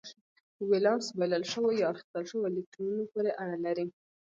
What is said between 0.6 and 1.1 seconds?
ولانس